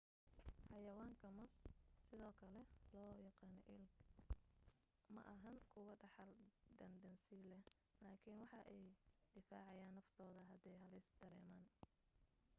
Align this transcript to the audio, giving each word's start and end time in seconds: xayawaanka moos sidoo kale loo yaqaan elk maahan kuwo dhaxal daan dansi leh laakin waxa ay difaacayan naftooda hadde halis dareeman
xayawaanka 0.67 1.27
moos 1.37 1.53
sidoo 2.07 2.33
kale 2.41 2.61
loo 2.95 3.11
yaqaan 3.25 3.59
elk 3.75 3.93
maahan 5.15 5.57
kuwo 5.71 5.91
dhaxal 6.01 6.31
daan 6.79 6.95
dansi 7.03 7.37
leh 7.51 7.63
laakin 8.03 8.37
waxa 8.41 8.59
ay 8.73 8.81
difaacayan 9.33 9.95
naftooda 9.97 10.41
hadde 10.51 10.71
halis 10.81 11.07
dareeman 11.19 11.65